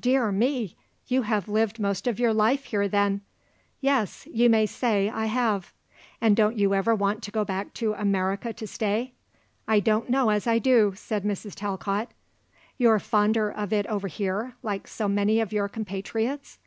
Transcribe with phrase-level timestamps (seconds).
[0.00, 0.76] "Dear me;
[1.08, 3.20] you have lived most of your life here, then."
[3.82, 5.74] "Yes; you may say I have."
[6.22, 9.12] "And don't you ever want to go back to America to stay?"
[9.66, 11.54] "I don't know as I do," said Mrs.
[11.54, 12.08] Talcott.
[12.78, 16.58] "You're fonder of it over here, like so many of your compatriots?"